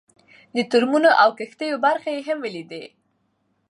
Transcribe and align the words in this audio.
د 0.55 0.57
ټرمونو 0.71 1.09
او 1.21 1.29
کښتیو 1.39 1.81
برخې 1.85 2.11
یې 2.15 2.21
هم 2.27 2.37
ولیدې. 2.41 2.83